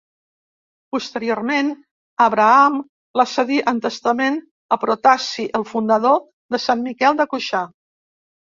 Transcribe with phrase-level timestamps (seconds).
[0.93, 1.69] Posteriorment,
[2.25, 2.79] Abraham
[3.21, 4.41] la cedí en testament
[4.77, 6.19] a Protasi, el fundador
[6.57, 7.65] de Sant Miquel de Cuixà.